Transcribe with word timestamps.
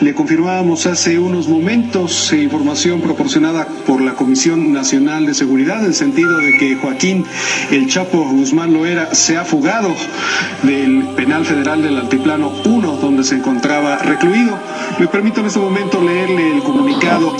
Le 0.00 0.14
confirmábamos 0.14 0.86
hace 0.86 1.18
unos 1.18 1.48
momentos 1.48 2.32
eh, 2.32 2.42
información 2.42 3.00
proporcionada 3.00 3.66
por 3.86 4.00
la 4.00 4.14
Comisión 4.14 4.72
Nacional 4.72 5.26
de 5.26 5.34
Seguridad 5.34 5.84
en 5.84 5.94
sentido 5.94 6.38
de 6.38 6.58
que 6.58 6.76
Joaquín 6.76 7.24
El 7.70 7.88
Chapo 7.88 8.18
Guzmán 8.18 8.72
Loera 8.72 9.14
se 9.14 9.38
ha 9.38 9.44
fugado 9.44 9.94
del 10.62 11.08
penal 11.16 11.44
federal 11.44 11.82
del 11.82 11.96
Altiplano 11.96 12.52
1 12.64 12.96
donde 12.96 13.24
se 13.24 13.36
encontraba 13.36 13.96
recluido. 13.98 14.58
Me 14.98 15.06
permito 15.06 15.40
en 15.40 15.46
este 15.46 15.60
momento 15.60 16.02
leerle 16.02 16.56
el 16.56 16.62
comunicado. 16.62 17.36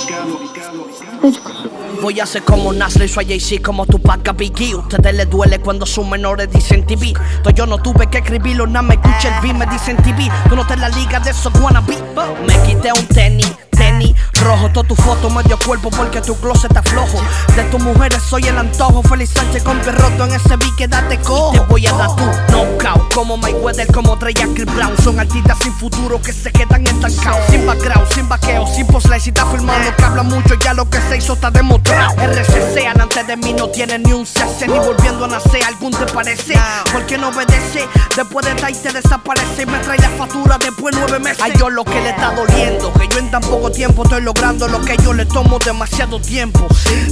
Voy 2.00 2.18
a 2.18 2.24
ser 2.24 2.42
como 2.42 2.72
Nasle, 2.72 3.08
soy 3.08 3.26
Jay-Z, 3.26 3.62
como 3.62 3.84
Tupac 3.84 4.34
Biggie. 4.34 4.74
Ustedes 4.74 5.14
les 5.14 5.28
duele 5.28 5.60
cuando 5.60 5.84
sus 5.84 6.06
menores 6.06 6.50
dicen 6.50 6.86
TV. 6.86 7.08
Entonces 7.08 7.54
yo 7.54 7.66
no 7.66 7.78
tuve 7.78 8.06
que 8.06 8.18
escribirlo, 8.18 8.66
nada 8.66 8.82
me 8.82 8.94
escuché 8.94 9.28
el 9.28 9.34
beat, 9.42 9.56
me 9.56 9.66
dicen 9.66 9.98
TV. 9.98 10.30
Tú 10.48 10.56
no 10.56 10.66
te 10.66 10.76
la 10.76 10.88
liga 10.88 11.20
de 11.20 11.30
esos 11.30 11.52
wannabe. 11.60 11.98
Me 12.46 12.54
quité 12.62 12.90
un 12.98 13.06
tenis, 13.06 13.52
tenis 13.80 14.14
rojo. 14.42 14.68
Toda 14.70 14.86
tu 14.86 14.94
foto 14.94 15.30
medio 15.30 15.58
cuerpo 15.58 15.90
porque 15.90 16.20
tu 16.20 16.34
closet 16.36 16.70
está 16.70 16.82
flojo. 16.82 17.18
De 17.56 17.64
tus 17.64 17.82
mujeres 17.82 18.22
soy 18.22 18.42
el 18.46 18.58
antojo. 18.58 19.02
Feliz 19.02 19.30
Sánchez 19.30 19.62
con 19.62 19.82
roto 19.82 20.24
en 20.24 20.32
ese 20.34 20.56
beat, 20.56 20.76
quédate 20.76 21.18
cojo. 21.18 21.52
Te 21.52 21.60
voy 21.60 21.86
a 21.86 21.92
dar 21.92 22.14
tu 22.16 22.24
knockout, 22.52 23.14
como 23.14 23.36
Mayweather, 23.36 23.90
como 23.92 24.16
Trey 24.18 24.34
Chris 24.34 24.66
Brown. 24.74 24.94
Son 25.02 25.18
artistas 25.18 25.58
sin 25.62 25.72
futuro 25.72 26.20
que 26.20 26.32
se 26.32 26.52
quedan 26.52 26.86
estancados. 26.86 27.40
Sin 27.50 27.66
background, 27.66 28.06
sin 28.14 28.28
vaqueo, 28.28 28.66
sin 28.66 28.86
poslay. 28.86 29.20
Si 29.20 29.30
está 29.30 29.46
filmando 29.46 29.96
que 29.96 30.04
habla 30.04 30.22
mucho, 30.22 30.54
ya 30.54 30.74
lo 30.74 30.88
que 30.88 31.00
se 31.08 31.16
hizo 31.16 31.32
está 31.32 31.50
demostrado. 31.50 32.14
RCC, 32.16 32.86
antes 32.86 33.26
de 33.26 33.36
mí 33.36 33.52
no 33.54 33.68
tiene 33.68 33.98
ni 33.98 34.12
un 34.12 34.26
cese, 34.26 34.68
ni 34.68 34.78
volviendo 34.78 35.24
a 35.24 35.28
nacer, 35.28 35.64
algún 35.64 35.92
te 35.92 36.06
parece. 36.06 36.54
Porque 36.92 37.16
no 37.18 37.28
obedece, 37.28 37.88
después 38.16 38.44
de 38.46 38.52
estar 38.52 38.70
te 38.70 38.92
desaparece 38.92 39.62
y 39.62 39.66
me 39.66 39.78
trae 39.78 39.98
la 39.98 40.10
factura 40.10 40.58
después 40.58 40.94
nueve 40.96 41.18
meses. 41.18 41.42
Ay, 41.42 41.52
yo 41.58 41.68
lo 41.70 41.84
que 41.84 42.00
le 42.00 42.10
está 42.10 42.34
doliendo, 42.34 42.92
que 42.92 43.08
yo 43.08 43.18
en 43.18 43.30
tan 43.30 43.42
tiempo 43.70 44.02
estoy 44.02 44.22
logrando 44.22 44.68
lo 44.68 44.80
que 44.80 44.96
yo 45.02 45.12
le 45.12 45.26
tomo 45.26 45.58
demasiado 45.58 46.20
tiempo. 46.20 46.66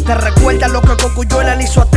Te 0.04 0.14
recuerda 0.14 0.68
lo 0.68 0.80
que 0.80 0.96
Cocuyuela 0.96 1.54
le 1.54 1.64
hizo 1.64 1.80
a 1.80 1.90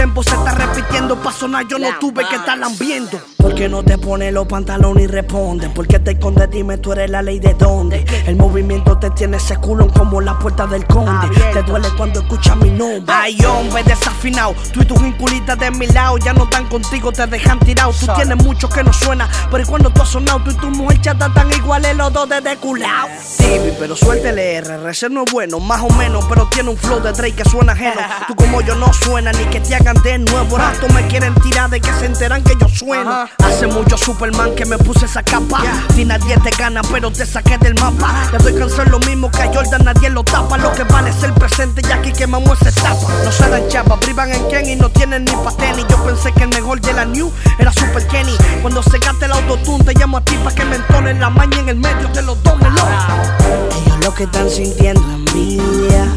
yo 1.68 1.78
no 1.78 1.90
tuve 2.00 2.26
que 2.28 2.36
estar 2.36 2.58
lambiendo. 2.58 3.20
¿Por 3.38 3.56
qué 3.56 3.68
no 3.68 3.84
te 3.84 3.98
pones 3.98 4.32
los 4.32 4.48
pantalones 4.48 5.04
y 5.04 5.08
responde? 5.08 5.70
¿Por 5.70 5.88
qué 5.88 6.00
te 6.00 6.12
escondes? 6.12 6.50
Dime, 6.50 6.78
tú 6.78 6.94
eres 6.94 7.10
la 7.10 7.22
ley 7.22 7.40
de 7.40 7.54
dónde. 7.56 8.06
El 8.26 8.36
movimiento 8.36 8.98
te 8.98 9.10
tiene 9.10 9.38
ese 9.38 9.58
culo 9.58 9.88
como 9.88 10.22
la 10.22 10.38
puerta 10.40 10.68
del 10.68 10.86
conde. 10.86 11.28
Te 11.52 11.64
duele 11.64 11.88
cuando 11.98 12.22
escuchas 12.22 12.56
mi 12.58 12.70
nombre. 12.70 13.14
Ay, 13.14 13.38
hombre, 13.46 13.84
desafinado. 13.84 14.56
Tú 14.72 14.82
y 14.82 14.86
tus 14.86 15.02
vinculitas 15.02 15.58
de 15.58 15.72
mi 15.72 15.88
lado 15.88 16.18
ya 16.20 16.34
no 16.34 16.44
están 16.44 16.68
contigo, 16.70 17.12
te 17.12 17.26
dejan 17.28 17.60
tirado. 17.60 17.92
Tú 17.92 18.08
tienes 18.16 18.38
mucho 18.38 18.70
que 18.70 18.84
no 18.84 18.94
suena, 18.94 19.28
pero 19.50 19.66
cuando 19.66 19.90
tú 19.90 20.02
has 20.02 20.10
sonado, 20.10 20.42
tú 20.44 20.52
y 20.52 20.56
tu 20.56 20.70
mujer 20.70 21.02
chata 21.02 21.28
están 21.28 21.52
iguales 21.52 21.98
los 21.98 22.14
dos 22.14 22.30
desde 22.30 22.56
culao. 22.58 23.10
Sí, 23.22 23.60
pero 23.80 23.96
suéltele 23.96 24.56
R, 24.56 24.76
RC 24.76 25.10
no 25.10 25.24
es 25.24 25.32
bueno, 25.32 25.60
más 25.60 25.82
o 25.82 25.90
menos, 25.96 26.26
pero 26.30 26.48
tiene 26.48 26.70
un 26.70 26.78
flow 26.78 27.02
de 27.02 27.12
Drake 27.12 27.34
que 27.34 27.46
suena 27.50 27.74
ajeno. 27.74 28.02
Tú 28.28 28.36
como 28.36 28.62
yo 28.62 28.76
no 28.76 28.94
suena, 28.94 29.32
ni 29.32 29.46
que 29.46 29.60
te 29.60 29.76
hagan 29.76 30.02
de 30.04 30.20
nuevo. 30.20 30.58
Rato 30.58 30.88
me 30.94 31.08
quieren 31.08 31.34
tirar 31.42 31.70
de 31.70 31.80
que 31.80 31.92
se 31.94 32.06
enteran 32.06 32.44
que 32.44 32.56
yo 32.60 32.68
sueno. 32.70 33.26
Hace 33.44 33.68
mucho 33.68 33.98
Superman 33.98 34.56
que 34.56 34.66
me 34.66 34.78
puse 34.78 35.06
esa 35.06 35.24
capa. 35.24 35.62
Si 35.96 36.06
nadie 36.06 36.38
te 36.38 36.50
gana, 36.52 36.82
pero 36.92 37.12
te 37.12 37.26
saqué 37.26 37.58
del 37.58 37.76
mapa. 37.76 38.30
Ya 38.32 38.38
estoy 38.38 38.54
cansado 38.56 38.90
lo 38.90 39.00
mismo 39.00 39.30
que 39.32 39.42
a 39.42 39.54
Jordan, 39.54 39.86
nadie 39.86 40.10
lo 40.10 40.24
tapa. 40.24 40.58
Lo 40.58 40.72
que 40.74 40.84
vale 40.84 41.10
es 41.10 41.24
el 41.24 41.34
presente, 41.34 41.82
ya 41.82 41.96
aquí 41.96 42.12
quemamos 42.12 42.62
esa 42.62 42.70
etapa. 42.70 43.08
No 43.24 43.32
se 43.32 43.50
dan 43.50 43.68
chapa, 43.68 44.00
privan 44.00 44.32
en 44.32 44.48
Ken 44.50 44.70
y 44.70 44.76
no 44.76 44.90
tienen 44.90 45.26
ni 45.26 45.32
pateni. 45.32 45.84
Yo 45.90 46.04
pensé 46.04 46.32
que 46.32 46.44
el 46.44 46.50
mejor 46.50 46.82
de 46.82 46.94
la 46.94 47.06
New 47.06 47.32
era 47.58 47.72
Super 47.72 48.06
Kenny. 48.08 48.36
Cuando 48.62 48.84
se 48.84 48.98
gaste 49.00 49.26
el 49.26 49.32
autotune, 49.32 49.84
te 49.84 49.94
llamo 49.94 50.18
a 50.18 50.22
ti 50.22 50.36
para 50.44 50.56
que 50.56 50.66
me 50.66 50.76
entonen 50.76 51.20
la 51.20 51.30
maña 51.30 51.60
en 51.60 51.70
el 51.70 51.78
medio 51.78 52.08
de 52.10 52.22
los 52.22 52.42
dos 52.44 52.56
Ellos 52.62 53.98
lo 54.04 54.14
que 54.14 54.24
están 54.24 54.50
sintiendo 54.50 55.02
envidia, 55.02 56.08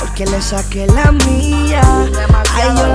porque 0.00 0.26
le 0.26 0.40
saqué 0.40 0.86
la 0.86 1.12
mía. 1.12 1.82
A 1.82 2.62
ellos 2.62 2.88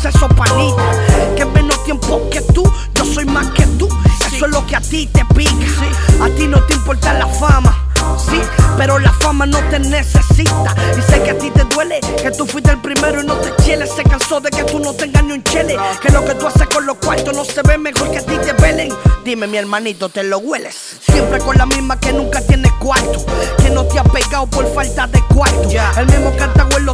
Suceso 0.00 0.28
Panita. 0.28 0.82
Que 1.36 1.42
en 1.42 1.52
menos 1.52 1.84
tiempo 1.84 2.22
que 2.30 2.40
tú, 2.40 2.62
yo 2.94 3.04
soy 3.04 3.26
más 3.26 3.48
que 3.48 3.66
tú. 3.78 3.86
Eso 4.32 4.46
es 4.46 4.52
lo 4.52 4.66
que 4.66 4.76
a 4.76 4.80
ti 4.80 5.06
te 5.12 5.22
pica. 5.34 5.52
A 6.22 6.28
ti 6.30 6.46
no 6.46 6.58
te 6.64 6.72
importa 6.72 7.12
la 7.12 7.26
fama. 7.26 7.76
Sí, 8.16 8.40
pero 8.78 8.98
la 8.98 9.12
fama 9.12 9.44
no 9.44 9.58
te 9.68 9.78
necesita. 9.78 10.74
Y 10.98 11.02
sé 11.02 11.22
que 11.22 11.32
a 11.32 11.38
ti 11.38 11.50
te 11.50 11.64
duele 11.64 12.00
que 12.22 12.30
tú 12.30 12.46
fuiste 12.46 12.70
el 12.70 12.78
primero 12.78 13.20
y 13.20 13.26
no 13.26 13.34
te 13.34 13.54
cheles. 13.62 13.90
Se 13.94 14.02
cansó 14.02 14.40
de 14.40 14.48
que 14.48 14.64
tú 14.64 14.78
no 14.78 14.94
tengas 14.94 15.22
ni 15.22 15.32
un 15.32 15.44
chele. 15.44 15.76
Que 16.00 16.10
lo 16.10 16.24
que 16.24 16.34
tú 16.34 16.46
haces 16.46 16.66
con 16.68 16.86
los 16.86 16.96
cuartos 16.96 17.36
no 17.36 17.44
se 17.44 17.60
ve 17.62 17.76
mejor 17.76 18.10
que 18.10 18.18
a 18.18 18.24
ti 18.24 18.38
te 18.38 18.54
velen. 18.54 18.90
Dime, 19.22 19.46
mi 19.48 19.58
hermanito, 19.58 20.08
te 20.08 20.22
lo 20.22 20.38
hueles. 20.38 20.74
Siempre 21.10 21.40
con 21.40 21.58
la 21.58 21.66
misma 21.66 22.00
que 22.00 22.14
nunca 22.14 22.40
tienes 22.40 22.72
cuarto. 22.72 23.22
Que 23.58 23.68
no 23.68 23.84
te 23.84 23.98
ha 23.98 24.04
pegado 24.04 24.46
por 24.46 24.66
falta 24.72 25.06
de 25.06 25.22
cuarto. 25.26 25.68
El 25.98 26.06
mismo 26.06 26.34
cantado 26.38 26.78
en 26.78 26.86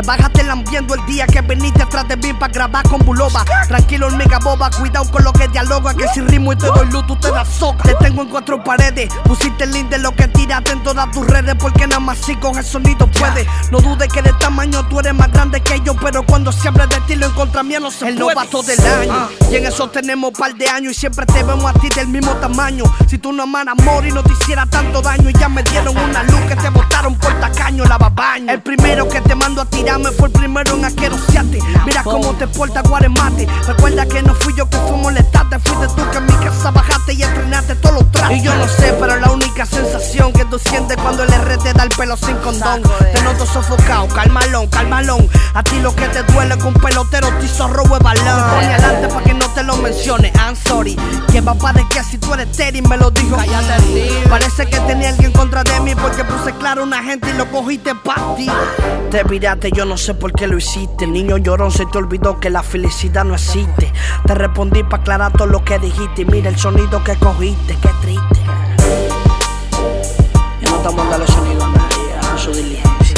que 0.00 0.06
bajaste 0.06 0.42
lambiendo 0.44 0.94
el 0.94 1.04
día 1.06 1.26
que 1.26 1.40
veniste 1.40 1.82
atrás 1.82 2.06
de 2.08 2.16
mí 2.16 2.32
para 2.32 2.52
grabar 2.52 2.88
con 2.88 3.04
buloba. 3.04 3.44
Tranquilo, 3.68 4.06
hormiga 4.06 4.38
boba, 4.38 4.70
cuidado 4.70 5.10
con 5.10 5.24
lo 5.24 5.32
que 5.32 5.48
dialoga. 5.48 5.94
Que 5.94 6.08
si 6.08 6.20
rimo 6.20 6.52
y 6.52 6.56
te 6.56 6.66
doy 6.66 6.86
luz, 6.90 7.06
tú 7.06 7.16
te 7.16 7.30
das 7.30 7.48
soca. 7.48 7.82
Te 7.82 7.94
tengo 7.94 8.22
en 8.22 8.28
cuatro 8.28 8.62
paredes. 8.62 9.12
Pusiste 9.24 9.64
el 9.64 9.72
link 9.72 9.88
de 9.88 9.98
lo 9.98 10.14
que 10.14 10.28
tiraste 10.28 10.72
en 10.72 10.82
todas 10.82 11.10
tus 11.10 11.26
redes. 11.26 11.54
Porque 11.58 11.86
nada 11.86 12.00
más 12.00 12.18
si 12.18 12.34
con 12.36 12.56
el 12.56 12.64
sonido 12.64 13.06
puede. 13.10 13.46
No 13.70 13.80
dudes 13.80 14.08
que 14.12 14.22
de 14.22 14.32
tamaño 14.34 14.86
tú 14.88 15.00
eres 15.00 15.14
más 15.14 15.30
grande 15.32 15.60
que 15.60 15.80
yo. 15.80 15.94
Pero 15.94 16.24
cuando 16.24 16.50
habla 16.66 16.86
de 16.86 16.96
estilo 16.96 17.26
en 17.26 17.32
contra 17.32 17.62
mía 17.62 17.80
no 17.80 17.90
se 17.90 18.08
el 18.08 18.16
puede. 18.16 18.34
novato 18.34 18.62
del 18.62 18.80
año. 18.80 19.28
Y 19.50 19.56
en 19.56 19.66
eso 19.66 19.90
tenemos 19.90 20.32
par 20.32 20.54
de 20.54 20.68
años. 20.68 20.92
Y 20.92 20.94
siempre 20.94 21.26
te 21.26 21.42
vemos 21.42 21.64
a 21.64 21.72
ti 21.74 21.88
del 21.88 22.08
mismo 22.08 22.32
tamaño. 22.36 22.84
Si 23.06 23.18
tú 23.18 23.32
no 23.32 23.42
amaras 23.42 23.76
amor 23.78 24.06
y 24.06 24.12
no 24.12 24.22
te 24.22 24.32
hiciera 24.32 24.66
tanto 24.66 25.02
daño. 25.02 25.28
Y 25.28 25.32
ya 25.34 25.48
me 25.48 25.62
dieron 25.62 25.96
una 25.96 26.22
luz 26.22 26.40
que 26.48 26.56
te 26.56 26.70
botaron 26.70 27.14
por 27.16 27.38
tacaño, 27.40 27.84
la 27.84 27.98
babaña. 27.98 28.52
El 28.52 28.62
primero 28.62 29.08
que 29.08 29.20
te 29.20 29.34
mando 29.34 29.62
a 29.62 29.64
tirarme 29.66 29.89
fue 29.98 30.28
el 30.28 30.32
primero 30.32 30.76
en 30.76 30.84
asquerosiarte. 30.84 31.58
Mira 31.84 32.02
cómo 32.04 32.32
te 32.34 32.46
porta 32.46 32.80
Guaremate. 32.82 33.46
Recuerda 33.66 34.06
que 34.06 34.22
no 34.22 34.34
fui 34.36 34.54
yo 34.56 34.68
que 34.68 34.76
fue 34.76 34.96
molestarte. 34.96 35.58
Fuiste 35.58 35.88
tú 35.96 36.10
que 36.10 36.18
en 36.18 36.26
mi 36.26 36.32
casa 36.32 36.70
bajaste 36.70 36.89
y 37.12 37.22
entrenaste 37.22 37.74
todos 37.76 37.96
los 37.96 38.12
tratos. 38.12 38.36
Y 38.36 38.42
yo 38.42 38.54
no 38.54 38.68
sé, 38.68 38.94
pero 38.98 39.16
la 39.16 39.30
única 39.30 39.66
sensación 39.66 40.32
que 40.32 40.44
tú 40.44 40.58
sientes 40.58 40.96
cuando 40.98 41.22
el 41.24 41.32
R 41.32 41.56
te 41.58 41.72
da 41.72 41.84
el 41.84 41.90
pelo 41.90 42.16
sin 42.16 42.36
condón. 42.36 42.82
Te 43.12 43.22
noto 43.22 43.46
sofocado, 43.46 44.08
calmalón, 44.08 44.66
calmalón. 44.68 45.28
A 45.54 45.62
ti 45.62 45.80
lo 45.80 45.94
que 45.94 46.06
te 46.08 46.22
duele 46.24 46.56
con 46.58 46.68
un 46.68 46.74
pelotero 46.74 47.28
te 47.38 47.46
hizo 47.46 47.68
robo 47.68 47.98
de 47.98 48.04
balón. 48.04 48.24
Te 48.24 48.54
pone 48.54 48.74
adelante 48.74 49.08
para 49.08 49.24
que 49.24 49.34
no 49.34 49.48
te 49.50 49.62
lo 49.64 49.76
mencione. 49.76 50.32
I'm 50.36 50.56
sorry. 50.56 50.96
Que 51.32 51.42
papá 51.42 51.72
de 51.72 51.86
que 51.88 52.02
si 52.04 52.18
tú 52.18 52.32
eres 52.34 52.52
Terry 52.52 52.82
me 52.82 52.96
lo 52.96 53.10
dijo. 53.10 53.36
Parece 54.28 54.66
que 54.66 54.78
tenía 54.80 55.10
alguien 55.10 55.32
contra 55.32 55.64
de 55.64 55.80
mí 55.80 55.94
porque 55.94 56.24
puse 56.24 56.52
claro 56.54 56.82
una 56.82 57.02
gente 57.02 57.30
y 57.30 57.32
lo 57.34 57.50
cogiste 57.50 57.94
pa' 57.94 58.34
ti. 58.36 58.48
Te 59.10 59.24
viraste, 59.24 59.70
yo 59.72 59.84
no 59.84 59.96
sé 59.96 60.14
por 60.14 60.32
qué 60.32 60.46
lo 60.46 60.58
hiciste. 60.58 61.06
Niño 61.06 61.36
llorón, 61.36 61.70
se 61.70 61.86
te 61.86 61.98
olvidó 61.98 62.38
que 62.38 62.50
la 62.50 62.62
felicidad 62.62 63.24
no 63.24 63.34
existe. 63.34 63.92
Te 64.26 64.34
respondí 64.34 64.82
para 64.84 65.02
aclarar 65.02 65.32
todo 65.32 65.46
lo 65.46 65.64
que 65.64 65.78
dijiste. 65.78 66.22
Y 66.22 66.24
mira 66.26 66.48
el 66.48 66.58
sonido 66.58 66.99
que 67.04 67.16
cogiste, 67.16 67.76
qué 67.80 67.88
triste. 68.00 68.40
Ya 70.60 70.70
no 70.70 70.76
estamos 70.76 71.10
dando 71.10 71.26
sonido 71.26 71.64
a 71.64 71.68
nadie, 71.68 72.14
a 72.32 72.38
su 72.38 72.52
diligencia. 72.52 73.16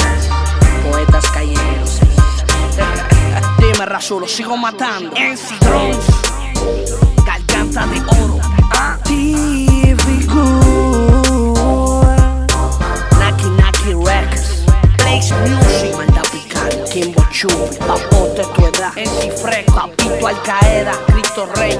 Poetas 0.89 1.25
callejeros. 1.31 1.99
Dime, 3.59 3.85
Razulo, 3.85 4.27
sigo 4.27 4.57
matando. 4.57 5.11
NC 5.11 5.59
Drones, 5.59 6.05
garganta 7.25 7.85
de 7.87 7.99
oro. 8.01 8.39
Ah. 8.71 8.97
Naki 13.19 13.49
Naki 13.49 13.93
Records. 13.93 14.63
Place 14.97 15.33
Music. 15.47 15.95
Manda 15.95 16.21
picante. 16.31 16.83
Kimbo 16.91 17.23
Chupi. 17.31 17.77
Papote 17.77 18.43
tu 18.55 18.65
edad. 18.65 18.93
NC 18.95 19.31
Frek. 19.41 19.71
Papito 19.71 20.27
Al 20.27 20.41
Qaeda. 20.41 20.93
Cristo 21.07 21.45
Rey. 21.55 21.77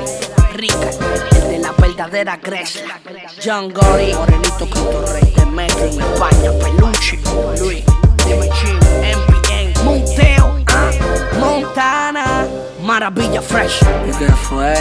Rica. 0.54 0.89
El 1.31 1.48
de 1.50 1.60
la 1.60 1.74
verdadera 1.94 2.38
Grecia. 2.38 3.00
John 3.44 3.72
Gory. 3.72 4.13
Morenito 4.13 4.66
Cristo 4.66 5.06
Rey. 5.13 5.34
De 5.36 5.45
Metro 5.45 5.86
en 5.86 6.01
España. 6.01 6.51
Peluche. 6.60 7.19
Luis. 7.60 7.84
Dime 8.25 8.50
Chino. 8.50 8.80
MPN. 9.19 9.84
Monteo. 9.86 10.56
ah, 10.68 10.92
Montana. 11.40 12.48
Maravilla 12.81 13.42
Fresh. 13.42 13.81
¿Y 14.07 14.18
qué 14.18 14.31
fue? 14.31 14.74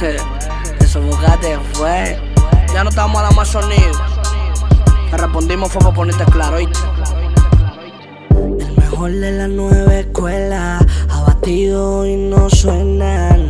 Te 0.78 0.86
sofocaste, 0.86 1.58
fue. 1.74 2.18
Ya 2.74 2.82
no 2.82 2.90
estamos 2.90 3.20
a 3.20 3.24
dar 3.24 3.34
más 3.34 3.48
sonido. 3.48 3.92
Te 5.10 5.16
respondimos 5.16 5.70
fue 5.70 5.80
para 5.80 5.94
ponerte 5.94 6.24
claro, 6.24 6.56
¿oíste? 6.56 6.78
mejor 8.76 9.12
de 9.12 9.32
la 9.32 9.48
nueva 9.48 9.94
escuela, 9.94 10.78
abatido 11.08 12.06
y 12.06 12.16
no 12.16 12.48
suenan. 12.50 13.41